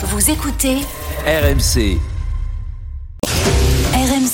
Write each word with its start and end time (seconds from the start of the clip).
Vous 0.00 0.30
écoutez 0.30 0.76
RMC, 1.26 1.98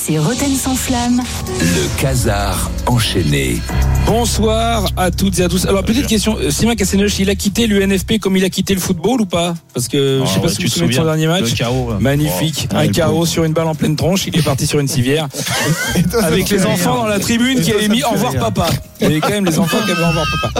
RMC 0.07 0.19
Roten 0.19 0.55
sans 0.55 0.75
flamme. 0.75 1.21
le 1.59 2.01
casar 2.01 2.69
enchaîné. 2.85 3.57
Bonsoir 4.05 4.85
à 4.97 5.09
toutes 5.09 5.39
et 5.39 5.43
à 5.43 5.49
tous. 5.49 5.65
Alors 5.65 5.83
petite 5.83 6.05
question, 6.07 6.37
euh, 6.37 6.51
Sylvain 6.51 6.75
Cassenoche, 6.75 7.17
il 7.19 7.29
a 7.29 7.35
quitté 7.35 7.65
l'UNFP 7.65 8.19
comme 8.19 8.37
il 8.37 8.43
a 8.45 8.49
quitté 8.49 8.73
le 8.75 8.79
football 8.79 9.21
ou 9.21 9.25
pas? 9.25 9.55
Parce 9.73 9.87
que 9.87 10.21
je 10.23 10.29
sais 10.31 10.39
pas 10.39 10.49
si 10.49 10.57
vous 10.57 10.61
vous 10.63 10.67
souvenez 10.73 10.89
de 10.89 10.93
son 10.95 11.05
dernier 11.05 11.27
match. 11.27 11.53
Magnifique, 11.99 12.67
un 12.75 12.87
carreau 12.89 13.25
sur 13.25 13.43
une 13.45 13.53
balle 13.53 13.67
en 13.67 13.75
pleine 13.75 13.95
tronche, 13.95 14.27
il 14.27 14.37
est 14.37 14.43
parti 14.43 14.67
sur 14.67 14.79
une 14.79 14.87
civière. 14.87 15.27
avec 16.21 16.49
les 16.49 16.65
enfants 16.65 16.97
dans 16.97 17.07
la 17.07 17.19
tribune 17.19 17.61
qui 17.61 17.71
avaient 17.71 17.87
mis 17.87 18.03
au 18.03 18.09
revoir 18.09 18.33
papa. 18.35 18.67
Il 19.01 19.03
y 19.07 19.11
avait 19.11 19.19
quand 19.21 19.29
même 19.29 19.45
les 19.45 19.57
enfants 19.59 19.77
qui 19.85 19.91
avaient 19.91 20.03
au 20.03 20.07
revoir 20.07 20.27
papa. 20.41 20.59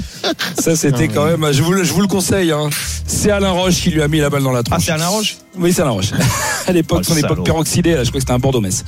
Ça 0.59 0.75
c'était 0.75 1.07
quand 1.07 1.25
même, 1.25 1.52
je 1.52 1.62
vous, 1.62 1.71
le- 1.73 1.84
je 1.84 1.93
vous 1.93 2.02
le 2.02 2.07
conseille, 2.07 2.52
hein. 2.52 2.70
c'est 3.05 3.30
Alain 3.32 3.52
Roche 3.52 3.75
qui 3.75 3.91
lui 3.91 4.02
a 4.02 4.07
mis 4.07 4.20
la 4.20 4.30
balle 4.32 4.43
dans 4.43 4.52
la 4.52 4.59
Ah, 4.59 4.64
tronche. 4.64 4.86
c'est 4.86 4.91
Alain 4.91 5.07
Roche? 5.07 5.38
Oui, 5.57 5.71
c'est 5.71 5.84
Alain 5.84 5.91
Roche. 5.91 6.12
à 6.68 6.71
l'époque, 6.71 7.02
Oh, 7.02 7.13
son 7.13 7.18
époque 7.18 7.46
peroxydée, 7.46 7.93
là, 7.93 8.04
je 8.04 8.09
crois 8.09 8.20
que 8.20 8.23
c'était 8.26 8.34
un 8.34 8.40
Bordeaux-Metz. 8.40 8.84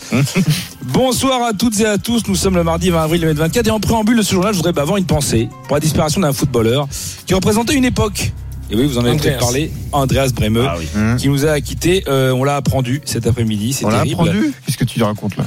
Bonsoir 0.83 1.43
à 1.43 1.53
toutes 1.53 1.79
et 1.79 1.85
à 1.85 1.97
tous. 1.97 2.23
Nous 2.27 2.35
sommes 2.35 2.55
le 2.55 2.63
mardi 2.63 2.89
20 2.89 3.03
avril 3.03 3.21
2024 3.21 3.67
et 3.67 3.71
en 3.71 3.79
préambule 3.79 4.17
de 4.17 4.21
ce 4.21 4.31
jour-là, 4.33 4.51
je 4.51 4.57
voudrais 4.57 4.77
avoir 4.79 4.97
une 4.97 5.05
pensée 5.05 5.49
pour 5.67 5.75
la 5.75 5.79
disparition 5.79 6.21
d'un 6.21 6.33
footballeur 6.33 6.87
qui 7.25 7.33
représentait 7.33 7.73
une 7.75 7.85
époque. 7.85 8.31
Et 8.69 8.75
oui, 8.75 8.85
vous 8.85 8.97
en 8.97 9.05
avez 9.05 9.15
peut-être 9.17 9.39
parlé, 9.39 9.71
Andreas 9.93 10.29
Bremeux, 10.33 10.65
Ah 10.67 10.75
oui. 10.77 10.87
qui 11.17 11.29
nous 11.29 11.45
a 11.45 11.59
quittés. 11.61 12.03
Euh, 12.07 12.31
on 12.31 12.43
l'a 12.43 12.57
apprendu 12.57 13.01
cet 13.05 13.25
après-midi. 13.27 13.71
C'est 13.73 13.85
On 13.85 13.89
l'a 13.89 14.01
appendu 14.01 14.53
Qu'est-ce 14.65 14.77
que 14.77 14.83
tu 14.83 15.01
racontes 15.01 15.37
là 15.37 15.45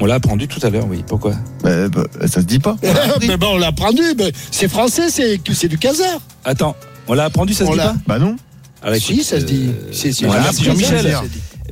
On 0.00 0.06
l'a 0.06 0.14
apprendu 0.14 0.48
tout 0.48 0.58
à 0.64 0.70
l'heure, 0.70 0.86
oui. 0.88 1.04
Pourquoi 1.06 1.34
bah, 1.62 1.88
bah, 1.88 2.04
Ça 2.22 2.40
se 2.40 2.46
dit 2.46 2.58
pas. 2.58 2.76
mais 3.28 3.36
bon, 3.36 3.54
on 3.54 3.58
l'a 3.58 3.68
apprenti. 3.68 4.02
mais 4.18 4.32
C'est 4.50 4.68
français, 4.68 5.08
c'est 5.10 5.40
c'est 5.52 5.68
du 5.68 5.78
casar. 5.78 6.20
Attends, 6.44 6.74
on 7.06 7.14
l'a 7.14 7.24
apprendu, 7.24 7.54
ça 7.54 7.64
se 7.64 7.70
On 7.70 7.74
dit 7.74 7.78
pas 7.78 7.94
Bah 8.08 8.18
non. 8.18 8.34
Ah, 8.82 8.90
bah, 8.90 8.98
si, 8.98 9.22
ça 9.22 9.38
se 9.38 9.44
dit. 9.44 9.68
euh, 9.68 9.88
C'est 9.92 10.10
c'est- 10.12 10.24
voilà, 10.26 10.52
c'est- 10.52 10.64
merci 10.64 10.84
c'est- 10.84 10.86
Jean-Michel. 11.02 11.16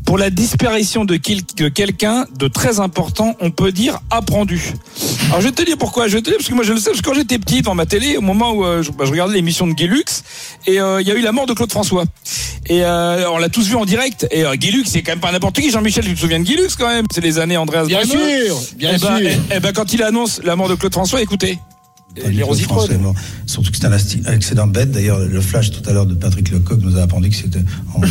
Pour 0.09 0.17
la 0.17 0.31
disparition 0.31 1.05
de, 1.05 1.17
quel- 1.17 1.43
de 1.59 1.69
quelqu'un 1.69 2.25
de 2.39 2.49
très 2.49 2.81
important, 2.81 3.37
on 3.41 3.51
peut 3.51 3.73
dire 3.73 4.01
apprendu. 4.09 4.73
Alors 5.29 5.43
je 5.43 5.49
vais 5.49 5.53
te 5.53 5.63
dire 5.63 5.77
pourquoi. 5.77 6.09
Je 6.09 6.15
vais 6.15 6.23
te 6.23 6.31
dire 6.31 6.39
parce 6.39 6.49
que 6.49 6.55
moi 6.55 6.65
je 6.65 6.73
le 6.73 6.79
sais 6.81 6.89
parce 6.89 7.03
que 7.03 7.07
quand 7.11 7.15
j'étais 7.15 7.39
petit 7.39 7.61
devant 7.61 7.75
ma 7.75 7.85
télé, 7.85 8.17
au 8.17 8.23
moment 8.23 8.53
où 8.53 8.65
euh, 8.65 8.83
je, 8.83 8.91
bah, 8.91 9.05
je 9.05 9.11
regardais 9.11 9.35
l'émission 9.35 9.67
de 9.67 9.75
Guilux, 9.75 10.23
et 10.67 10.81
euh, 10.81 11.03
il 11.03 11.07
y 11.07 11.11
a 11.11 11.15
eu 11.15 11.21
la 11.21 11.33
mort 11.33 11.45
de 11.45 11.53
Claude 11.53 11.71
François. 11.71 12.05
Et 12.71 12.85
euh, 12.85 13.31
on 13.31 13.37
l'a 13.37 13.51
tous 13.51 13.67
vu 13.69 13.75
en 13.77 13.85
direct. 13.85 14.27
Et 14.31 14.45
euh, 14.47 14.55
Guilux, 14.55 14.85
c'est 14.87 15.03
quand 15.03 15.13
même 15.13 15.21
pas 15.21 15.31
n'importe 15.31 15.57
qui. 15.61 15.71
Jean-Michel, 15.71 16.05
tu 16.07 16.15
te 16.15 16.19
souviens 16.21 16.39
de 16.41 16.45
Guilux 16.45 16.69
quand 16.79 16.89
même? 16.89 17.05
C'est 17.13 17.21
les 17.21 17.39
années 17.39 17.59
Andreas 17.59 17.85
Bien 17.85 18.03
sûr, 18.05 18.19
bien 18.79 18.93
Eh 18.95 18.99
sûr. 18.99 19.09
ben, 19.11 19.19
eh- 19.23 19.57
eh 19.57 19.61
ben, 19.61 19.73
quand 19.75 19.93
il 19.93 20.03
annonce 20.03 20.41
la 20.43 20.57
mort 20.57 20.71
de 20.71 20.75
Claude 20.75 20.93
François, 20.95 21.21
écoutez. 21.21 21.59
Les. 22.27 22.43
Surtout 23.47 23.71
que 23.71 23.77
c'est 23.77 23.85
un 23.85 24.33
accident 24.33 24.67
bête. 24.67 24.91
D'ailleurs, 24.91 25.19
le 25.19 25.41
flash 25.43 25.71
tout 25.71 25.83
à 25.89 25.93
l'heure 25.93 26.07
de 26.07 26.15
Patrick 26.15 26.51
Lecoq 26.51 26.79
nous 26.81 26.97
a 26.99 27.03
appris 27.03 27.29
que 27.29 27.37
c'était 27.37 27.61
en, 27.95 28.01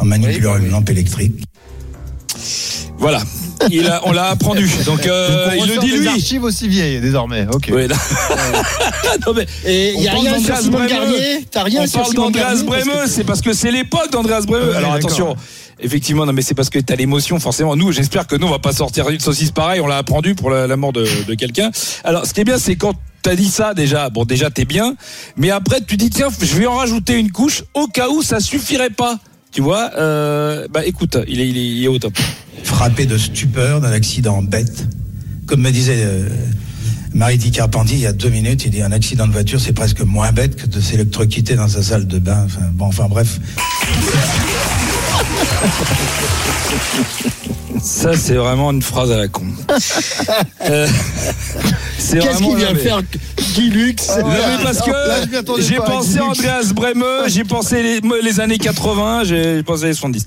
en 0.00 0.04
manipulant 0.04 0.56
une 0.58 0.70
lampe 0.70 0.90
électrique. 0.90 1.32
Voilà. 2.98 3.22
Il 3.70 3.86
a- 3.88 4.00
on 4.06 4.12
l'a 4.12 4.26
apprendu. 4.30 4.68
Donc, 4.86 5.06
euh, 5.06 5.46
Donc, 5.56 5.66
il 5.66 5.74
le 5.74 5.80
dit 5.80 5.90
des 5.90 5.98
lui. 5.98 6.08
archives 6.08 6.44
aussi 6.44 6.68
vieilles 6.68 7.00
désormais. 7.00 7.46
Ok. 7.52 7.70
Oui, 7.72 7.86
là. 7.88 7.96
non, 9.26 9.34
mais 9.34 9.46
Et 9.64 9.92
il 9.92 9.96
On 9.96 10.00
n'y 10.00 10.08
a 10.08 10.12
parle 10.12 10.26
rien 10.26 10.38
sur 10.38 10.40
d'Andreas 10.48 10.62
Simon 10.62 10.78
Bremeux. 10.78 10.88
Garnier. 10.88 11.44
T'as 11.50 11.62
rien 11.62 11.82
on 11.82 11.86
sur 11.86 12.00
parle 12.02 12.14
d'Andreas 12.14 12.62
Bremeux, 12.64 13.06
c'est 13.06 13.24
parce 13.24 13.40
que 13.42 13.52
c'est 13.52 13.70
l'époque 13.70 14.10
d'Andreas 14.12 14.42
Bremeux. 14.46 14.70
Ouais, 14.70 14.76
Alors 14.76 14.94
attention, 14.94 15.36
effectivement, 15.80 16.24
non 16.26 16.32
mais 16.32 16.42
c'est 16.42 16.54
parce 16.54 16.70
que 16.70 16.78
t'as 16.78 16.96
l'émotion, 16.96 17.38
forcément. 17.38 17.76
Nous, 17.76 17.92
j'espère 17.92 18.26
que 18.26 18.36
nous, 18.36 18.46
on 18.46 18.50
va 18.50 18.58
pas 18.58 18.72
sortir 18.72 19.08
une 19.10 19.20
saucisse 19.20 19.50
pareille, 19.50 19.80
on 19.80 19.86
l'a 19.86 19.98
apprendu 19.98 20.34
pour 20.34 20.50
la, 20.50 20.66
la 20.66 20.76
mort 20.76 20.92
de, 20.92 21.06
de 21.26 21.34
quelqu'un. 21.34 21.70
Alors, 22.04 22.26
ce 22.26 22.32
qui 22.34 22.40
est 22.40 22.44
bien, 22.44 22.58
c'est 22.58 22.76
quand 22.76 22.94
t'as 23.22 23.34
dit 23.34 23.48
ça 23.48 23.74
déjà, 23.74 24.08
bon 24.10 24.24
déjà 24.24 24.50
t'es 24.50 24.64
bien, 24.64 24.94
mais 25.36 25.50
après 25.50 25.80
tu 25.86 25.96
dis 25.96 26.10
tiens, 26.10 26.28
je 26.40 26.56
vais 26.56 26.66
en 26.66 26.76
rajouter 26.76 27.14
une 27.18 27.32
couche 27.32 27.64
au 27.74 27.88
cas 27.88 28.08
où 28.08 28.22
ça 28.22 28.40
suffirait 28.40 28.90
pas. 28.90 29.18
Tu 29.56 29.62
vois, 29.62 29.90
euh, 29.96 30.68
bah 30.70 30.84
écoute, 30.84 31.16
il 31.26 31.40
est, 31.40 31.48
il 31.48 31.56
est, 31.56 31.66
il 31.66 31.82
est 31.82 31.88
au 31.88 31.98
top. 31.98 32.12
Frappé 32.62 33.06
de 33.06 33.16
stupeur 33.16 33.80
d'un 33.80 33.90
accident 33.90 34.42
bête. 34.42 34.86
Comme 35.46 35.62
me 35.62 35.70
disait 35.70 36.02
euh, 36.04 36.28
Marie-Di 37.14 37.52
Carpentier 37.52 37.96
il 37.96 38.02
y 38.02 38.06
a 38.06 38.12
deux 38.12 38.28
minutes, 38.28 38.66
il 38.66 38.70
dit 38.70 38.82
un 38.82 38.92
accident 38.92 39.26
de 39.26 39.32
voiture, 39.32 39.58
c'est 39.58 39.72
presque 39.72 40.02
moins 40.02 40.30
bête 40.30 40.56
que 40.56 40.66
de 40.66 40.78
s'électrocuter 40.78 41.54
dans 41.54 41.68
sa 41.68 41.82
salle 41.82 42.06
de 42.06 42.18
bain. 42.18 42.42
Enfin, 42.44 42.68
bon, 42.74 42.84
enfin 42.84 43.06
bref. 43.08 43.40
Ça, 47.82 48.16
c'est 48.16 48.34
vraiment 48.34 48.70
une 48.72 48.82
phrase 48.82 49.10
à 49.12 49.16
la 49.16 49.28
con. 49.28 49.44
Euh, 50.68 50.86
c'est 51.98 52.18
Qu'est-ce 52.18 52.32
vraiment- 52.32 52.48
qu'il 52.48 52.56
vient 52.58 52.74
faire 52.74 53.00
Guy 53.54 53.70
Lux 53.70 54.08
Non, 54.18 54.26
mais 54.28 54.64
parce 54.64 54.84
Là, 54.86 55.20
je 55.20 55.26
m'y 55.26 55.30
que 55.30 55.36
attendais 55.36 55.62
j'ai 55.62 55.76
pas, 55.76 55.82
pensé 55.84 56.08
Guy 56.14 56.18
à 56.18 56.22
Lux. 56.28 56.38
Andreas 56.40 56.72
Bremeux, 56.74 57.28
j'ai 57.28 57.44
pensé 57.44 57.82
les, 57.82 58.00
les 58.22 58.40
années 58.40 58.58
80, 58.58 59.24
j'ai 59.24 59.62
pensé 59.62 59.86
les 59.86 59.92
70. 59.94 60.26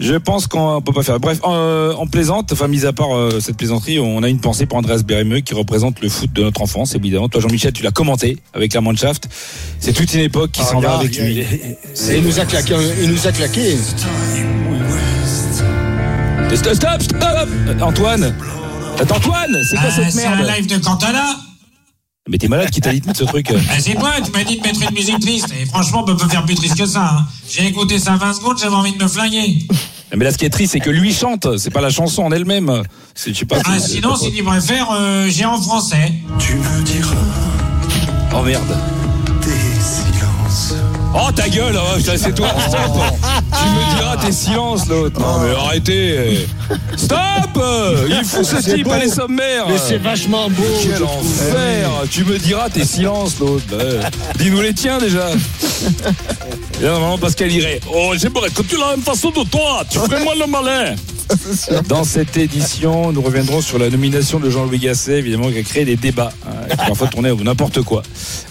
Je 0.00 0.14
pense 0.14 0.46
qu'on 0.48 0.80
peut 0.82 0.92
pas 0.92 1.02
faire. 1.04 1.20
Bref, 1.20 1.38
euh, 1.46 1.92
en 1.94 2.06
plaisante, 2.06 2.50
enfin, 2.52 2.66
mis 2.68 2.84
à 2.86 2.92
part 2.92 3.14
euh, 3.14 3.38
cette 3.40 3.56
plaisanterie, 3.56 4.00
on 4.00 4.22
a 4.24 4.28
une 4.28 4.40
pensée 4.40 4.66
pour 4.66 4.78
Andreas 4.78 5.02
Bremeux 5.06 5.40
qui 5.40 5.54
représente 5.54 6.00
le 6.00 6.08
foot 6.08 6.32
de 6.32 6.42
notre 6.42 6.62
enfance, 6.62 6.94
évidemment. 6.96 7.28
Toi, 7.28 7.40
Jean-Michel, 7.42 7.72
tu 7.72 7.82
l'as 7.84 7.90
commenté 7.92 8.38
avec 8.54 8.72
la 8.74 8.80
Mannschaft. 8.80 9.28
C'est 9.78 9.92
toute 9.92 10.12
une 10.14 10.20
époque 10.20 10.50
qui 10.52 10.62
Ah, 10.64 10.66
s'en 10.66 10.80
va 10.80 10.96
regarde, 10.96 11.00
avec 11.02 11.16
il- 11.16 11.24
lui. 11.24 11.44
Il 12.16 12.22
nous 12.24 12.40
a 12.40 12.44
claqué. 12.44 12.74
Il 13.02 13.10
nous 13.12 13.26
a 13.26 13.32
claqué. 13.32 13.76
Stop, 16.54 16.74
stop, 16.74 17.02
stop 17.02 17.48
Antoine 17.80 18.34
Attends, 18.98 19.16
Antoine, 19.16 19.56
c'est 19.68 19.76
quoi 19.76 19.86
Ah, 19.88 19.90
cette 19.94 20.10
c'est 20.12 20.26
un 20.26 20.36
merde 20.36 20.48
live 20.56 20.66
de 20.66 20.76
Cantona. 20.84 21.24
Mais 22.28 22.36
t'es 22.38 22.48
malade 22.48 22.68
qui 22.70 22.80
t'a 22.80 22.92
dit 22.92 23.00
de 23.00 23.06
mettre 23.06 23.18
ce 23.18 23.24
truc. 23.24 23.50
euh. 23.50 23.58
Ah, 23.70 23.74
c'est 23.80 23.94
toi, 23.94 24.10
tu 24.22 24.30
m'as 24.32 24.44
dit 24.44 24.58
de 24.58 24.62
mettre 24.62 24.82
une 24.82 24.94
musique 24.94 25.20
triste. 25.20 25.48
Et 25.58 25.64
franchement, 25.66 26.02
on 26.02 26.04
peut 26.04 26.16
pas 26.16 26.28
faire 26.28 26.44
plus 26.44 26.54
triste 26.54 26.76
que 26.76 26.84
ça. 26.86 27.16
hein. 27.18 27.26
J'ai 27.48 27.66
écouté 27.66 27.98
ça 27.98 28.16
20 28.16 28.34
secondes, 28.34 28.58
j'avais 28.58 28.74
envie 28.74 28.92
de 28.96 29.02
me 29.02 29.08
flinguer. 29.08 29.58
Mais 30.16 30.24
là, 30.24 30.32
ce 30.32 30.38
qui 30.38 30.44
est 30.44 30.50
triste, 30.50 30.72
c'est 30.72 30.80
que 30.80 30.90
lui 30.90 31.14
chante, 31.14 31.56
c'est 31.56 31.70
pas 31.70 31.80
la 31.80 31.88
chanson 31.90 32.24
en 32.24 32.32
elle-même. 32.32 32.82
C'est- 33.14 33.32
Je 33.32 33.38
sais 33.38 33.46
pas. 33.46 33.58
Ah, 33.64 33.78
c'est- 33.78 33.94
sinon, 33.94 34.16
si 34.16 34.32
tu 34.32 34.42
préfères, 34.42 34.88
euh, 34.92 35.28
j'ai 35.28 35.44
en 35.46 35.60
français. 35.60 36.12
Oh 38.34 38.42
merde. 38.42 38.76
Oh 41.12 41.32
ta 41.34 41.48
gueule, 41.48 41.76
oh, 41.76 41.98
c'est 42.00 42.34
toi, 42.34 42.48
stop 42.68 42.80
Tu 43.52 43.68
me 43.68 43.96
diras 43.96 44.16
tes 44.16 44.30
silences 44.32 44.86
l'autre. 44.88 45.18
Non 45.20 45.40
mais 45.40 45.54
arrêtez 45.56 46.46
Stop 46.96 47.18
Il 48.08 48.24
faut 48.24 48.44
ce 48.44 48.56
type 48.56 48.84
beau. 48.84 48.92
à 48.92 48.98
les 48.98 49.08
sommaires 49.08 49.66
Mais 49.68 49.78
c'est 49.78 49.96
vachement 49.98 50.48
beau. 50.50 50.62
Quel 50.82 51.02
enfer 51.02 51.90
Tu 52.10 52.24
me 52.24 52.38
diras 52.38 52.70
tes 52.70 52.84
silences 52.84 53.38
l'autre. 53.40 53.64
Ouais. 53.76 54.00
Dis-nous 54.38 54.60
les 54.60 54.72
tiens 54.72 54.98
déjà 54.98 55.30
Et 56.80 56.84
là, 56.84 56.90
normalement 56.92 57.18
Pascal 57.18 57.50
irait 57.50 57.80
Oh 57.92 58.12
j'aimerais 58.16 58.50
que 58.50 58.62
tu 58.62 58.76
la 58.78 58.90
même 58.90 59.02
façon 59.02 59.30
de 59.30 59.42
toi 59.48 59.82
Tu 59.90 59.98
ferais 59.98 60.22
moins 60.22 60.34
le 60.36 60.46
malin 60.46 60.94
dans 61.88 62.04
cette 62.04 62.36
édition, 62.36 63.12
nous 63.12 63.22
reviendrons 63.22 63.60
sur 63.60 63.78
la 63.78 63.90
nomination 63.90 64.40
de 64.40 64.50
Jean-Louis 64.50 64.78
Gasset, 64.78 65.18
évidemment, 65.18 65.50
qui 65.50 65.58
a 65.58 65.62
créé 65.62 65.84
des 65.84 65.96
débats, 65.96 66.32
hein, 66.46 66.74
parfois 66.76 67.08
tournaient 67.08 67.30
au 67.30 67.42
n'importe 67.42 67.82
quoi. 67.82 68.02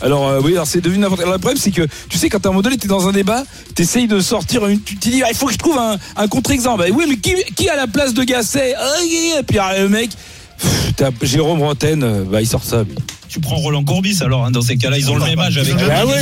Alors 0.02 0.28
euh, 0.28 0.42
oui, 0.44 0.54
alors 0.54 0.68
c'est 0.68 0.82
devenu 0.82 1.00
n'importe. 1.00 1.22
Alors 1.22 1.34
le 1.34 1.40
problème, 1.40 1.60
c'est 1.62 1.72
que 1.72 1.88
tu 2.10 2.18
sais, 2.18 2.30
quand 2.30 2.46
à 2.46 2.50
un 2.50 2.52
moment 2.52 2.62
donné, 2.62 2.78
t'es 2.78 2.88
dans 2.88 3.08
un 3.08 3.12
débat, 3.12 3.44
t'essayes 3.76 4.08
de 4.08 4.20
sortir 4.20 4.66
une, 4.68 4.82
tu 4.82 4.96
te 4.96 5.10
dis, 5.10 5.22
ah, 5.24 5.28
il 5.30 5.36
faut 5.36 5.48
que 5.48 5.54
je 5.54 5.58
trouve 5.58 5.78
un, 5.78 5.98
un 6.16 6.28
contre-exemple. 6.28 6.80
Bah, 6.80 6.86
oui, 6.94 7.06
mais 7.08 7.18
qui, 7.18 7.36
qui 7.56 7.70
a 7.70 7.76
la 7.76 7.88
place 7.88 8.14
de 8.14 8.24
Gasset? 8.24 8.74
Ah, 8.78 8.94
Et 9.04 9.44
puis 9.44 9.58
ah, 9.60 9.80
le 9.80 9.90
mec, 9.90 10.12
pff, 10.60 11.30
Jérôme 11.30 11.62
Roten, 11.62 12.04
euh, 12.04 12.24
bah 12.30 12.42
il 12.42 12.48
sort 12.48 12.64
ça. 12.64 12.84
lui. 12.84 12.96
Tu 13.28 13.40
prends 13.40 13.58
Roland 13.58 13.84
Courbis 13.84 14.18
alors, 14.22 14.44
hein, 14.46 14.50
dans 14.50 14.62
ces 14.64 14.76
cas-là, 14.76 14.98
ils 14.98 15.12
ont 15.12 15.16
le 15.16 15.24
même 15.24 15.38
âge 15.38 15.56
avec 15.60 15.76
Ah 15.92 16.04
oui. 16.08 16.14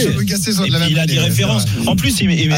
Et 0.66 0.90
il 0.90 1.00
a 1.00 1.06
des 1.06 1.18
références. 1.20 1.66
En 1.86 1.96
plus, 1.96 2.20
il, 2.20 2.30
il- 2.32 2.50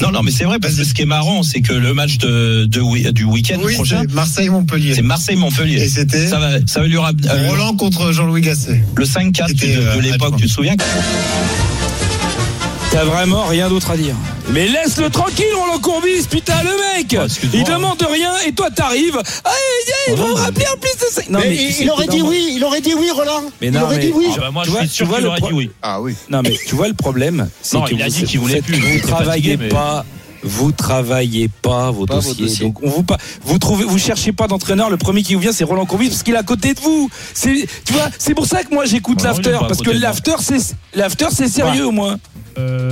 non, 0.00 0.12
non, 0.12 0.22
mais 0.22 0.30
c'est 0.30 0.44
vrai 0.44 0.60
parce 0.60 0.74
que 0.76 0.84
ce 0.84 0.94
qui 0.94 1.02
est 1.02 1.06
marrant, 1.06 1.42
c'est 1.42 1.60
que 1.60 1.72
le 1.72 1.92
match 1.92 2.18
de, 2.18 2.66
de 2.66 2.80
wi- 2.80 3.12
du 3.12 3.24
week-end 3.24 3.58
Oui, 3.64 3.74
prochain, 3.74 4.02
c'est 4.06 4.14
Marseille-Montpellier. 4.14 4.94
c'est 4.94 5.02
Marseille-Montpellier. 5.02 5.82
Et 5.82 5.88
c'était 5.88 6.28
Ça 6.28 6.38
va, 6.38 6.50
ça 6.66 6.80
va 6.80 6.86
lui 6.86 6.98
rappeler 6.98 7.28
euh, 7.28 7.48
Roland 7.48 7.74
contre 7.74 8.12
Jean-Louis 8.12 8.42
Gasset. 8.42 8.80
le 8.94 9.04
5-4 9.04 9.48
C'était, 9.48 9.74
de, 9.74 9.80
de 9.80 9.86
euh, 9.86 10.00
l'époque. 10.00 10.36
Tu 10.38 10.46
te 10.46 10.52
souviens? 10.52 10.76
T'as 12.92 13.04
vraiment 13.04 13.44
rien 13.46 13.68
d'autre 13.68 13.90
à 13.90 13.96
dire. 13.96 14.14
Mais 14.52 14.68
laisse-le 14.68 15.10
tranquille, 15.10 15.44
Roland 15.56 15.80
Courbis, 15.80 16.26
putain, 16.30 16.54
le 16.62 16.70
mec 16.70 17.16
Oh. 17.20 17.26
Il 17.52 17.64
demande 17.64 18.00
rien 18.08 18.32
et 18.46 18.52
toi 18.52 18.70
t'arrives. 18.70 19.18
Ah, 19.44 19.50
il 20.08 20.14
va 20.14 20.26
me 20.26 20.32
rappeler 20.34 20.64
en 20.72 20.78
plus 20.78 20.92
de 20.96 21.12
ça. 21.12 21.22
Non, 21.28 21.40
Mais 21.42 21.54
tu 21.56 21.62
il, 21.62 21.82
il 21.82 21.90
aurait 21.90 22.06
dit 22.06 22.22
oui. 22.22 22.52
Il 22.56 22.64
aurait 22.64 22.80
dit 22.80 22.94
oui, 22.94 23.10
Roland. 23.10 23.42
Mais 23.60 23.68
il 23.68 23.72
non, 23.72 23.82
aurait 23.82 23.96
mais- 23.96 24.06
dit 24.06 24.12
oui. 24.14 24.26
Ah 24.36 24.40
bah, 24.40 24.50
Moi, 24.52 24.62
Tu 24.62 24.68
je 24.68 24.72
vois- 24.72 24.80
suis 24.82 24.90
sûr 24.90 25.06
vois 25.06 25.16
qu'il 25.16 25.24
le 25.24 25.30
aurait 25.30 25.38
pro- 25.40 25.48
dit 25.48 25.54
oui. 25.54 25.70
Ah 25.82 26.00
oui. 26.00 26.14
Non 26.30 26.42
mais 26.42 26.50
tu 26.66 26.74
vois 26.74 26.88
le 26.88 26.94
problème, 26.94 27.48
c'est 27.60 27.76
Non, 27.76 27.84
que 27.84 27.92
il 27.94 28.02
a 28.02 28.06
vous, 28.06 28.10
dit 28.12 28.24
qu'il 28.24 28.40
voulait 28.40 28.62
plus, 28.62 28.76
il 28.76 29.00
Vous 29.02 29.08
travaillez 29.08 29.56
pas, 29.56 30.04
vous 30.42 30.72
travaillez 30.72 31.48
pas 31.62 31.90
vos 31.90 32.06
Pas 32.06 32.20
vos 32.20 32.34
dossiers. 32.34 32.66
Donc 32.66 32.82
on 32.82 32.88
vous 32.88 33.02
pas, 33.02 33.18
vous 33.44 33.58
trouvez, 33.58 33.84
vous 33.84 33.98
cherchez 33.98 34.32
pas 34.32 34.46
d'entraîneur. 34.46 34.90
Le 34.90 34.96
premier 34.96 35.22
qui 35.22 35.34
vous 35.34 35.40
vient, 35.40 35.52
c'est 35.52 35.64
Roland 35.64 35.86
Courbis 35.86 36.08
parce 36.08 36.22
qu'il 36.22 36.34
est 36.34 36.38
à 36.38 36.42
côté 36.44 36.72
de 36.74 36.80
vous. 36.80 37.10
C'est, 37.34 37.66
tu 37.84 37.92
vois, 37.92 38.08
c'est 38.18 38.34
pour 38.34 38.46
ça 38.46 38.62
que 38.64 38.72
moi 38.72 38.84
j'écoute 38.86 39.18
Bah 39.22 39.32
il 39.36 39.42
l'after 39.42 39.58
parce 39.66 39.80
que 39.82 39.90
l'after 39.90 40.34
c'est, 40.40 40.74
l'after 40.94 41.26
c'est 41.32 41.48
sérieux 41.48 41.86
au 41.86 41.92
moins. 41.92 42.16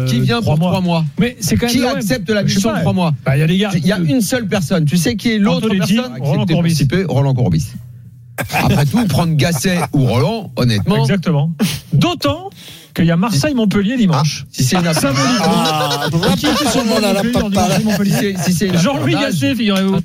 Qui 0.07 0.21
vient 0.21 0.43
pour 0.43 0.57
trois 0.59 0.81
mois 0.81 1.05
Mais 1.19 1.37
c'est 1.41 1.57
quand 1.57 1.67
même 1.67 1.75
Qui 1.75 1.85
accepte 1.87 2.29
la 2.31 2.43
mission 2.43 2.73
de 2.75 2.81
trois 2.81 2.93
mois 2.93 3.15
Bah, 3.25 3.37
il 3.37 3.41
y 3.41 3.43
a 3.43 3.47
des 3.47 3.59
gars. 3.59 3.71
Il 3.75 3.87
y 3.87 3.93
a 3.93 3.99
une 3.99 4.21
seule 4.21 4.47
personne. 4.47 4.85
Tu 4.85 4.97
sais 4.97 5.17
qui 5.17 5.33
est 5.33 5.39
l'autre 5.39 5.69
personne? 5.69 6.13
Roland 6.21 6.47
Courbis. 6.47 6.55
participer, 6.55 7.05
Roland 7.05 7.35
Courbis. 7.35 7.67
Après 8.53 8.85
tout, 8.85 9.05
prendre 9.07 9.35
Gasset 9.37 9.79
ou 9.93 10.05
Roland, 10.07 10.51
honnêtement. 10.57 11.03
Exactement. 11.03 11.53
D'autant 11.93 12.51
qu'il 12.95 13.05
y 13.07 13.11
a 13.11 13.17
Marseille-Montpellier 13.17 13.97
dimanche. 13.97 14.45
Si 14.51 14.65
c'est 14.65 14.77
une 14.77 14.93
Symboliquement. 14.93 15.47
Ah, 15.47 16.09
Qui 16.37 16.47
sur 16.47 16.85
Montpellier 16.85 17.85
Montpellier? 17.85 18.13
Si 18.13 18.19
c'est- 18.19 18.45
si 18.45 18.53
c'est 18.53 18.67
une 18.69 18.79
Jean-Louis 18.79 19.13
Gasset, 19.15 19.55
figurez-vous. 19.55 19.99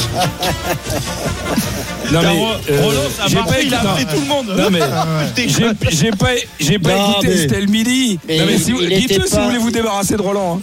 Non 2.12 2.20
mais 2.22 2.72
euh, 2.72 2.82
Roland, 2.82 3.00
ça 3.16 3.24
a 3.24 3.28
j'ai 3.28 3.34
marché, 3.36 3.50
pas 3.52 3.60
il 3.62 3.74
a 3.74 3.82
écouté- 3.84 4.04
tout 4.14 4.20
le 4.20 4.26
monde. 4.26 4.54
Non 4.56 4.70
mais 4.70 4.80
j'ai 5.90 6.10
pas 6.10 6.30
j'ai 6.58 6.78
pas 6.78 6.96
Non, 6.96 7.10
écouté 7.12 7.28
mais- 7.28 7.36
c'était 7.36 7.60
le 7.60 7.66
midi. 7.66 8.18
mais 8.26 8.38
non 8.38 8.46
mais 8.46 8.58
si 8.58 8.72
vous- 8.72 8.84
dites-le 8.84 9.26
si 9.26 9.36
vous 9.36 9.44
voulez 9.44 9.58
vous 9.58 9.70
débarrasser 9.70 10.16
de 10.16 10.22
Roland. 10.22 10.56
hein. 10.56 10.60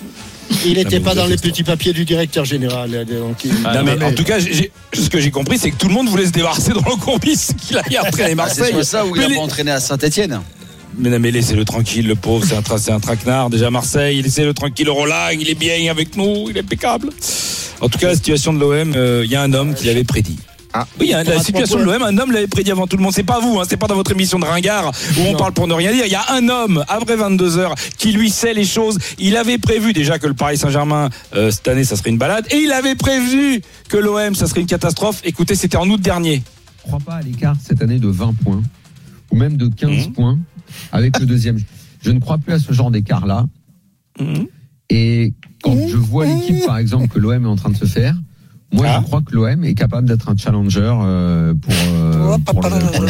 Il 0.65 0.75
n'était 0.75 0.99
vous 0.99 1.05
pas 1.05 1.15
dans 1.15 1.25
les 1.25 1.37
petits 1.37 1.63
papiers 1.63 1.93
du 1.93 2.05
directeur 2.05 2.43
général. 2.45 2.89
euh, 2.93 3.03
donc 3.05 3.43
il- 3.45 3.51
non, 3.53 3.83
mais, 3.83 4.03
en 4.03 4.11
tout 4.13 4.23
cas, 4.23 4.37
ce 4.39 5.09
que 5.09 5.19
j'ai 5.19 5.31
compris, 5.31 5.57
c'est 5.57 5.71
que 5.71 5.77
tout 5.77 5.87
le 5.87 5.93
monde 5.93 6.09
voulait 6.09 6.25
se 6.25 6.31
débarrasser 6.31 6.71
de 6.71 6.77
Roland 6.77 6.97
Courbis, 6.97 7.47
qu'il 7.61 7.77
aille 7.77 7.99
entraîner 8.05 8.29
C'est 8.29 8.35
Marseille. 8.35 8.73
soit 8.73 8.83
ça 8.83 9.05
ou 9.05 9.15
il 9.15 9.23
a 9.23 9.27
les- 9.27 9.35
pas 9.35 9.41
entraîné 9.41 9.71
à 9.71 9.79
Saint-Etienne. 9.79 10.41
Mais 10.97 11.09
non, 11.09 11.19
mais 11.19 11.31
laissez-le 11.31 11.63
tranquille, 11.63 12.07
le 12.07 12.15
pauvre, 12.15 12.45
c'est 12.47 12.55
un, 12.55 12.61
tra- 12.61 12.79
c'est 12.79 12.91
un 12.91 12.99
traquenard. 12.99 13.49
Déjà 13.49 13.69
Marseille, 13.69 14.21
laissez-le 14.21 14.53
tranquille, 14.53 14.89
Roland, 14.89 15.29
il 15.31 15.49
est 15.49 15.55
bien 15.55 15.91
avec 15.91 16.17
nous, 16.17 16.47
il 16.49 16.57
est 16.57 16.61
impeccable. 16.61 17.09
En 17.81 17.89
tout 17.89 17.99
cas, 17.99 18.07
la 18.07 18.15
situation 18.15 18.53
de 18.53 18.59
l'OM, 18.59 18.93
euh, 18.95 19.21
il 19.25 19.31
y 19.31 19.35
a 19.35 19.41
un 19.41 19.53
homme 19.53 19.73
qui 19.75 19.85
l'avait 19.85 20.03
prédit. 20.03 20.37
Ah. 20.73 20.85
Oui, 20.99 21.13
hein, 21.13 21.23
la 21.23 21.39
situation 21.41 21.77
de 21.79 21.83
l'OM, 21.83 22.01
un 22.03 22.17
homme 22.17 22.31
l'avait 22.31 22.47
prédit 22.47 22.71
avant 22.71 22.87
tout 22.87 22.97
le 22.97 23.03
monde. 23.03 23.13
C'est 23.13 23.23
pas 23.23 23.39
vous, 23.39 23.59
hein, 23.59 23.63
c'est 23.67 23.77
pas 23.77 23.87
dans 23.87 23.95
votre 23.95 24.11
émission 24.11 24.37
de 24.37 24.45
ringard 24.45 24.91
où 25.17 25.21
on 25.27 25.35
parle 25.35 25.53
pour 25.53 25.67
ne 25.67 25.73
rien 25.73 25.91
dire. 25.93 26.05
Il 26.05 26.11
y 26.11 26.15
a 26.15 26.25
un 26.33 26.49
homme, 26.49 26.83
après 26.87 27.15
22 27.15 27.57
heures, 27.57 27.75
qui 27.97 28.11
lui 28.11 28.29
sait 28.29 28.53
les 28.53 28.65
choses. 28.65 28.97
Il 29.17 29.37
avait 29.37 29.57
prévu 29.57 29.93
déjà 29.93 30.19
que 30.19 30.27
le 30.27 30.33
Paris 30.33 30.57
Saint-Germain, 30.57 31.09
euh, 31.35 31.51
cette 31.51 31.67
année, 31.67 31.83
ça 31.83 31.95
serait 31.95 32.09
une 32.09 32.17
balade. 32.17 32.45
Et 32.51 32.57
il 32.57 32.71
avait 32.71 32.95
prévu 32.95 33.61
que 33.89 33.97
l'OM, 33.97 34.35
ça 34.35 34.47
serait 34.47 34.61
une 34.61 34.67
catastrophe. 34.67 35.21
Écoutez, 35.23 35.55
c'était 35.55 35.77
en 35.77 35.89
août 35.89 36.01
dernier. 36.01 36.43
Je 36.79 36.83
crois 36.91 36.99
pas 36.99 37.15
à 37.15 37.21
l'écart 37.21 37.55
cette 37.63 37.81
année 37.81 37.99
de 37.99 38.07
20 38.09 38.33
points 38.43 38.61
ou 39.31 39.35
même 39.37 39.55
de 39.57 39.67
15 39.67 40.07
Mhm. 40.07 40.13
points 40.13 40.39
avec 40.91 41.19
le 41.19 41.25
deuxième. 41.25 41.59
Je 42.03 42.11
ne 42.11 42.19
crois 42.19 42.37
plus 42.37 42.53
à 42.53 42.59
ce 42.59 42.71
genre 42.73 42.91
d'écart-là. 42.91 43.45
Et 44.89 45.33
quand 45.75 45.87
je 45.87 45.97
vois 45.97 46.25
l'équipe, 46.25 46.65
par 46.65 46.77
exemple, 46.77 47.07
que 47.07 47.19
l'OM 47.19 47.45
est 47.45 47.47
en 47.49 47.55
train 47.55 47.69
de 47.69 47.77
se 47.77 47.85
faire, 47.85 48.15
moi, 48.73 48.85
Ah. 48.89 48.97
je 49.01 49.05
crois 49.05 49.21
que 49.21 49.33
l'OM 49.33 49.63
est 49.63 49.73
capable 49.75 50.07
d'être 50.07 50.27
un 50.29 50.35
challenger 50.35 50.81
euh, 50.83 51.53
pour, 51.53 51.73
euh, 51.73 52.37
pour 52.45 52.61
le, 52.61 52.69
pour 52.91 53.01
le 53.03 53.07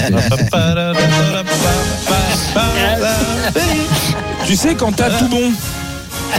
Tu 4.46 4.56
sais, 4.56 4.76
quand 4.76 4.92
t'as 4.96 5.10
tout 5.20 5.28
bon, 5.30 5.52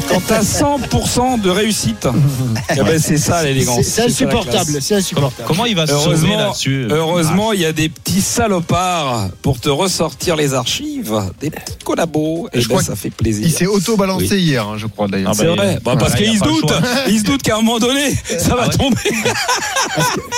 quand 0.08 0.20
t'as 0.26 0.42
100% 0.42 1.40
de 1.40 1.50
réussite, 1.50 2.06
eh 2.70 2.82
ben, 2.82 2.98
c'est 2.98 3.18
ça 3.18 3.42
l'élégance. 3.42 3.82
C'est 3.82 3.84
c'est 3.84 4.02
insupportable. 4.04 4.78
C'est. 4.80 5.14
Comment 5.46 5.66
il 5.66 5.74
va 5.74 5.86
se 5.86 5.92
sauver 5.92 6.06
Heureusement, 6.06 6.36
là-dessus 6.38 6.86
heureusement, 6.90 7.52
il 7.52 7.60
y 7.60 7.64
a 7.66 7.72
des 7.72 7.88
petits 7.88 8.20
salopards 8.20 9.28
pour 9.42 9.60
te 9.60 9.68
ressortir 9.68 10.36
les 10.36 10.54
archives, 10.54 11.14
des 11.40 11.50
petits 11.50 11.76
collabos, 11.84 12.48
et 12.52 12.60
Je 12.60 12.68
ben, 12.68 12.74
crois 12.74 12.82
ça 12.82 12.96
fait 12.96 13.10
plaisir. 13.10 13.44
Il 13.46 13.52
s'est 13.52 13.66
auto-balancé 13.66 14.28
Oui. 14.36 14.42
hier, 14.42 14.66
hein, 14.66 14.76
je 14.76 14.86
crois 14.86 15.08
d'ailleurs. 15.08 15.32
Ah 15.32 15.36
C'est 15.36 15.46
bah, 15.46 15.54
vrai, 15.54 15.78
Bah, 15.84 15.96
parce 15.98 16.14
qu'il 16.14 16.38
se 16.38 16.44
doute, 16.44 16.72
il 17.08 17.18
se 17.18 17.24
doute 17.24 17.42
qu'à 17.42 17.54
un 17.56 17.62
moment 17.62 17.78
donné, 17.78 18.10
ça 18.38 18.54
va 18.54 18.64
Ah 18.64 18.68
ouais. 18.68 18.76
tomber. 18.76 18.96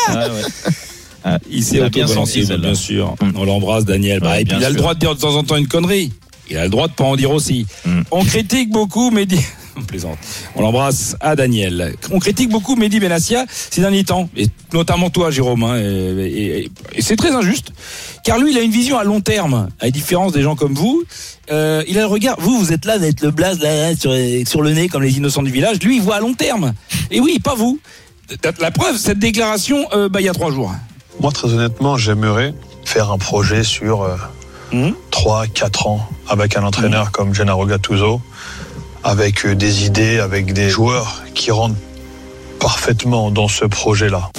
Ouais, 0.08 0.14
ouais. 0.16 0.72
Ah, 1.22 1.38
Il 1.50 1.62
s'est 1.62 1.76
Il 1.76 1.82
a 1.82 1.88
bien 1.90 2.04
auto-balancé, 2.04 2.44
senti, 2.44 2.58
bien 2.58 2.74
sûr. 2.74 3.14
On 3.36 3.44
l'embrasse, 3.44 3.84
Daniel. 3.84 4.20
Bah, 4.20 4.40
et 4.40 4.44
puis 4.44 4.56
il 4.58 4.64
a 4.64 4.70
le 4.70 4.76
droit 4.76 4.94
de 4.94 5.00
dire 5.00 5.14
de 5.14 5.20
temps 5.20 5.34
en 5.36 5.42
temps 5.44 5.56
une 5.56 5.68
connerie. 5.68 6.12
Il 6.50 6.56
a 6.58 6.64
le 6.64 6.68
droit 6.70 6.88
de 6.88 6.92
pas 6.92 7.04
en 7.04 7.16
dire 7.16 7.30
aussi. 7.30 7.66
Mm. 7.84 8.00
On 8.10 8.24
critique 8.24 8.70
beaucoup 8.70 9.10
Mehdi. 9.10 9.38
On 9.76 9.82
plaisante. 9.82 10.18
On 10.56 10.62
l'embrasse 10.62 11.16
à 11.20 11.36
Daniel. 11.36 11.94
On 12.10 12.18
critique 12.18 12.50
beaucoup 12.50 12.74
Mehdi 12.76 12.98
Benassia 13.00 13.44
ces 13.48 13.80
derniers 13.80 14.02
temps, 14.04 14.28
et 14.36 14.48
notamment 14.74 15.10
toi, 15.10 15.30
Jérôme. 15.30 15.62
hein, 15.62 15.78
et 15.78 15.82
et- 15.84 16.58
et- 16.64 16.70
et 16.96 17.02
c'est 17.02 17.14
très 17.16 17.30
injuste, 17.30 17.72
car 18.24 18.38
lui, 18.38 18.50
il 18.50 18.58
a 18.58 18.62
une 18.62 18.72
vision 18.72 18.98
à 18.98 19.04
long 19.04 19.20
terme, 19.20 19.68
à 19.78 19.84
la 19.86 19.90
différence 19.92 20.32
des 20.32 20.42
gens 20.42 20.56
comme 20.56 20.74
vous. 20.74 21.04
Euh, 21.52 21.82
il 21.88 21.96
a 21.98 22.00
le 22.02 22.06
regard. 22.08 22.36
Vous, 22.40 22.58
vous 22.58 22.72
êtes 22.72 22.84
là 22.84 22.98
d'être 22.98 23.22
le 23.22 23.30
blaze 23.30 23.60
là, 23.60 23.90
là, 23.90 23.96
sur, 23.96 24.12
sur 24.46 24.60
le 24.60 24.72
nez 24.72 24.88
comme 24.88 25.02
les 25.04 25.16
innocents 25.16 25.42
du 25.44 25.52
village. 25.52 25.78
Lui, 25.82 25.96
il 25.96 26.02
voit 26.02 26.16
à 26.16 26.20
long 26.20 26.34
terme. 26.34 26.74
Et 27.12 27.20
oui, 27.20 27.38
pas 27.38 27.54
vous. 27.54 27.78
La 28.60 28.70
preuve, 28.72 28.96
cette 28.96 29.18
déclaration, 29.20 29.86
euh, 29.92 30.08
bah, 30.08 30.20
il 30.20 30.24
y 30.24 30.28
a 30.28 30.32
trois 30.34 30.50
jours. 30.50 30.72
Moi, 31.20 31.30
très 31.32 31.48
honnêtement, 31.48 31.96
j'aimerais 31.96 32.54
faire 32.84 33.10
un 33.12 33.18
projet 33.18 33.62
sur 33.64 34.02
euh, 34.02 34.16
Mhm. 34.72 34.94
3-4 35.20 35.86
ans 35.86 36.08
avec 36.28 36.56
un 36.56 36.64
entraîneur 36.64 37.10
comme 37.10 37.34
Gennaro 37.34 37.66
Gattuso, 37.66 38.22
avec 39.04 39.44
euh, 39.44 39.54
des 39.54 39.84
idées, 39.84 40.18
avec 40.18 40.54
des 40.54 40.70
joueurs 40.70 41.22
qui 41.34 41.50
rentrent 41.50 41.76
parfaitement 42.58 43.30
dans 43.30 43.46
ce 43.46 43.66
projet-là. 43.66 44.30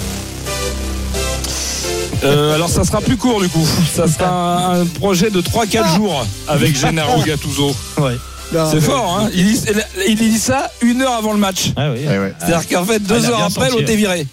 Euh, 2.23 2.55
alors 2.55 2.69
ça 2.69 2.83
sera 2.83 2.99
plus 2.99 3.15
court 3.15 3.41
du 3.41 3.49
coup. 3.49 3.65
Ça 3.93 4.07
sera 4.07 4.73
un, 4.73 4.85
projet 4.87 5.29
de 5.29 5.39
3-4 5.39 5.95
jours 5.95 6.25
avec 6.47 6.75
Gennaro 6.75 7.21
Gattuso. 7.25 7.75
C'est 8.71 8.81
fort, 8.81 9.17
hein 9.19 9.29
il, 9.33 9.45
dit, 9.45 9.61
il 10.07 10.15
dit 10.15 10.37
ça 10.37 10.69
une 10.81 11.01
heure 11.01 11.13
avant 11.13 11.31
le 11.33 11.39
match. 11.39 11.71
Ah 11.77 11.91
oui. 11.91 11.99
Eh 12.03 12.07
ouais. 12.19 12.33
C'est-à-dire 12.39 12.67
qu'en 12.67 12.85
fait, 12.85 12.99
deux 12.99 13.21
Ah, 13.25 13.29
heures 13.29 13.43
après, 13.43 13.69
l'autre 13.69 13.89
est 13.89 13.95
viré. 13.95 14.25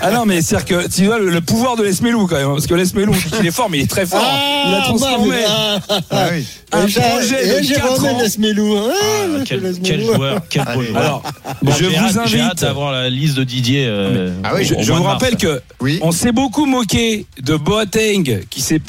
Ah 0.00 0.10
non, 0.10 0.26
mais 0.26 0.42
c'est-à-dire 0.42 0.66
que 0.82 0.88
tu 0.88 1.06
vois 1.06 1.18
le, 1.18 1.30
le 1.30 1.40
pouvoir 1.40 1.76
de 1.76 1.82
l'Esmelou 1.84 2.26
quand 2.26 2.36
même. 2.36 2.48
Parce 2.48 2.66
que 2.66 2.74
l'Esmelou, 2.74 3.14
il 3.40 3.46
est 3.46 3.50
fort, 3.52 3.70
mais 3.70 3.78
il 3.78 3.82
est 3.84 3.90
très 3.90 4.06
fort. 4.06 4.20
Ah, 4.24 4.64
il 4.68 4.74
a 4.74 4.80
transformé 4.82 5.36
bah, 5.46 5.80
ah, 5.88 6.00
Ah 6.10 6.26
oui. 6.32 6.44
un 6.72 6.86
J'ai- 6.86 7.00
projet 7.00 7.44
et 7.58 7.60
de 7.60 7.66
j'ai 7.66 7.74
4 7.74 7.92
remis 7.96 8.08
ans. 8.08 8.18
Lesmelou, 8.18 8.76
hein, 8.76 8.90
Ah, 8.92 9.40
quel, 9.44 9.60
joueur, 10.04 10.40
quel 10.48 10.64
beau 10.64 10.82
joueur. 10.82 10.96
Alors, 10.96 11.22
Bon, 11.62 11.72
je 11.72 11.78
j'ai 11.84 11.90
vous 11.90 12.18
hâte- 12.18 12.26
J'ai 12.26 12.40
hâte 12.40 12.46
invite. 12.50 12.60
d'avoir 12.62 12.92
la 12.92 13.08
liste 13.10 13.36
de 13.36 13.44
Didier. 13.44 13.86
euh, 13.86 14.32
Ah 14.42 14.52
oui, 14.56 14.64
Je, 14.64 14.74
au 14.74 14.82
je 14.82 14.92
vous 14.92 15.02
rappelle 15.02 15.32
mars. 15.34 15.42
que 15.42 15.62
Oui. 15.80 15.98
on 16.02 16.10
s'est 16.12 16.32
beaucoup 16.32 16.66
moqué 16.66 17.26
de 17.40 17.56
Boateng 17.56 18.40
qui 18.50 18.60
s'est 18.62 18.80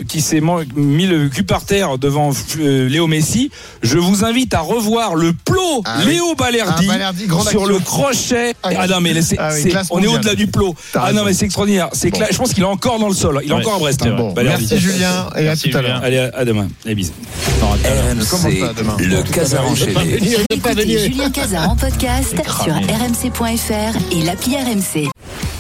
mis 0.76 1.06
le 1.06 1.30
cul 1.30 1.44
par 1.44 1.66
terre 1.66 1.98
devant 1.98 2.32
euh, 2.60 2.88
Léo 2.90 3.08
Messi. 3.08 3.52
Je 3.84 3.98
vous 3.98 4.26
invite 4.26 4.54
à 4.54 4.62
revoir 4.72 5.16
le 5.16 5.34
plot 5.34 5.82
Ah 5.86 5.98
oui. 6.06 6.14
Léo 6.14 6.36
Balerdi, 6.36 6.86
Ah, 6.90 6.94
Balerdi, 6.94 7.28
sur 7.50 7.66
le 7.66 7.80
crochet. 7.80 8.54
Ah, 8.64 8.70
Ah, 8.80 8.88
non 8.88 9.00
mais 9.02 9.22
c'est- 9.22 9.38
ah 9.40 9.50
oui, 9.54 9.62
c'est- 9.64 9.70
classe 9.70 9.88
on 9.92 10.02
est 10.02 10.08
au-delà 10.08 10.36
du 10.36 10.48
plot. 10.48 10.76
Ah 10.96 11.12
non 11.14 11.24
mais 11.26 11.34
c'est 11.34 11.46
extraordinaire. 11.46 11.90
C'est 11.94 12.10
Bon. 12.10 12.18
clair. 12.18 12.30
Je 12.32 12.38
pense 12.38 12.54
qu'il 12.54 12.64
est 12.64 12.68
encore 12.68 13.00
dans 13.00 13.08
le 13.10 13.14
sol. 13.16 13.42
Il 13.44 13.50
est 13.52 13.54
Ouais, 13.54 13.62
encore 13.62 13.76
à 13.76 13.80
Brest. 13.80 14.02
hein. 14.06 14.32
Balerdi. 14.36 14.68
Merci 14.70 14.80
Julien 14.80 15.28
et 15.36 15.40
à 15.40 15.42
Merci, 15.44 15.70
tout 15.70 15.78
à 15.78 15.82
Julien. 15.82 15.94
l'heure. 15.96 16.04
Allez 16.04 16.18
à, 16.18 16.32
à 16.34 16.46
demain. 16.46 16.68
Et 16.86 16.96
bisous. 16.96 17.14
RMC, 17.62 18.62
le 19.00 19.22
Casar 19.24 19.66
enchaîné. 19.68 20.20
Écoutez. 20.52 20.98
Julien 21.00 21.30
Cazard 21.30 21.70
en 21.70 21.76
podcast 21.76 22.34
sur 22.36 22.44
cramé. 22.44 22.86
rmc.fr 22.88 23.98
et 24.12 24.24
l'appli 24.24 24.56
RMC. 24.56 25.10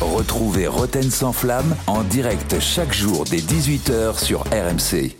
Retrouvez 0.02 0.68
Roten 0.68 1.10
sans 1.12 1.32
flamme 1.34 1.76
en 1.88 2.02
direct 2.04 2.56
chaque 2.60 2.94
jour 2.94 3.24
dès 3.30 3.38
18h 3.42 4.20
sur 4.20 4.42
RMC. 4.52 5.16